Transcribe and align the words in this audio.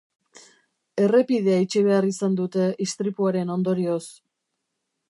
Errepidea 1.07 1.59
itxi 1.65 1.83
behar 1.89 2.09
izan 2.13 2.39
dute 2.41 2.67
istripuaren 2.87 3.57
ondorioz. 3.59 4.05